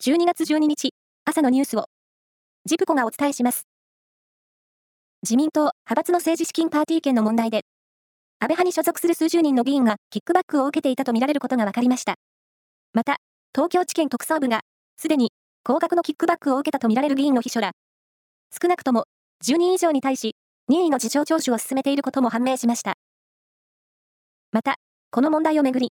[0.00, 0.90] 12月12日、
[1.24, 1.86] 朝のニュースを、
[2.64, 3.66] ジプコがお伝えします。
[5.24, 7.62] 自民党、派閥の政治資金パーティー券の問題で、
[8.38, 12.14] 安倍派に所属する数十人の議員がキックバックを受けていたとみられることが分かりました。
[12.94, 13.16] また、
[13.52, 14.60] 東京地検特捜部が、
[14.98, 15.32] すでに、
[15.64, 17.72] 高額のキックバックを受けたとみられる議員の秘書ら、
[18.52, 19.06] 少なくとも、
[19.44, 20.36] 10人以上に対し、
[20.68, 22.94] 任意の事情聴取を進めていることも判明しました。
[24.52, 24.76] また、
[25.10, 25.90] この問題をめぐり、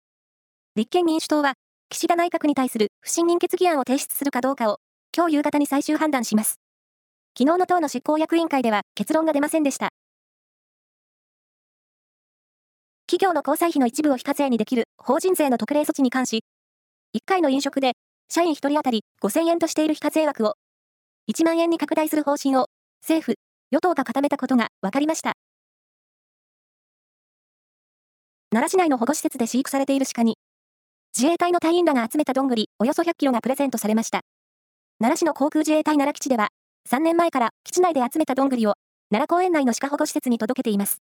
[0.76, 1.54] 立憲民主党は、
[1.88, 4.78] 岸田内閣に対する不信任決議案を提出するかどうかを、
[5.16, 6.58] 今日夕方に最終判断します。
[7.38, 9.90] 昨日の党の執行役員会では結論が出ませんでした。
[13.06, 16.42] 企業の交際費の一部を非課税にできる法人税の特例措置に関し、
[17.14, 17.92] 1回の飲食で
[18.28, 20.54] 社員1人当たり5000円としている非課税枠を
[21.30, 22.66] 1万円に拡大する方針を
[23.00, 23.36] 政府、
[23.70, 25.34] 与党が固めたことが分かりました。
[28.50, 30.36] 奈良市内の保護施設で飼育されている鹿に、
[31.18, 34.20] 自衛隊の隊員らが集めたどんぐりおよそ100キロがプレゼントされました。
[35.00, 36.48] 奈良市の航空自衛隊奈良基地では、
[36.90, 38.74] 3年前から基地内で集めたどんぐりを
[39.10, 40.98] 奈良公園内の鹿保護施設に届けています。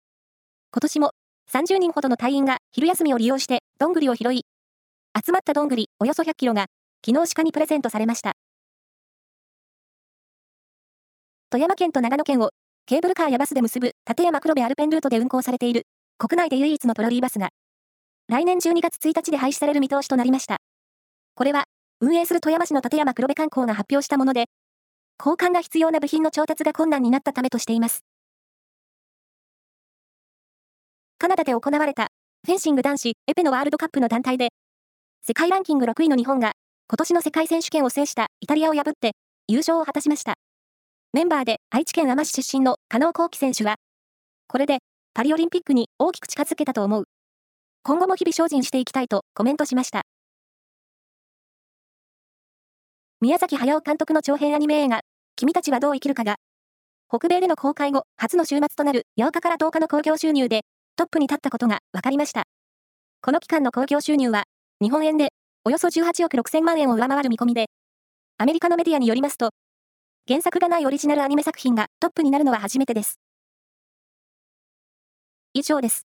[0.73, 1.11] 今年も
[1.49, 4.43] 30人ほどの隊員が昼休みを利用してどんぐりを拾い、
[5.25, 6.65] 集まったどんぐりおよそ100キロが
[7.05, 8.33] 昨日鹿にプレゼントされました。
[11.49, 12.49] 富山県と長野県を
[12.85, 15.83] ケーブルカーやバスで結ぶ立山黒部アルペンルートで運行されている
[16.17, 17.51] 国内で唯一のトロリーバスが
[18.31, 20.59] 来年12月1日で廃止される見通しとなりました。
[21.35, 21.65] これは
[21.99, 24.45] 運営する富山市の立山黒部観光が発表したもので、
[25.19, 28.05] 交換が必要な部品の調達が困難になったためとしています。
[31.17, 32.07] カナダで行われた
[32.45, 34.47] フェンシング男子エペのワールドカップの団体で、
[35.27, 36.53] 世界ランキング6位の日本が
[36.87, 39.11] 今年の世界選手権を制したイタリアを破って
[39.49, 40.35] 優勝を果たしました。
[41.11, 43.75] メンバーで愛知県天市出身の加納幸喜選手は、
[44.47, 44.77] これで
[45.13, 47.03] パリオリンピックに大きく近づけたと思う。
[47.83, 50.03] 今後も日々精進していきたいとコメントしました。
[53.19, 55.01] 宮崎駿監督の長編アニメ映画、
[55.35, 56.35] 君たちはどう生きるかが、
[57.09, 60.61] 北米での公開後初の週末となる8日から10日の興行収入で
[60.95, 62.43] トップに立ったことが分かりました。
[63.23, 64.43] この期間の興行収入は、
[64.79, 65.29] 日本円で
[65.65, 67.65] およそ18億6000万円を上回る見込みで、
[68.37, 69.49] アメリカのメディアによりますと、
[70.27, 73.19] 原作がないオリジナルアニメ作品がトップになるのは初めてです。
[75.53, 76.10] 以上です。